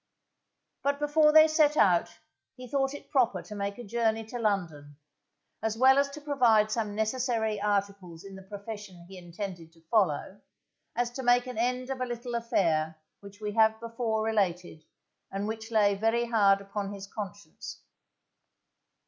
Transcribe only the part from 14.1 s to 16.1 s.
related, and which lay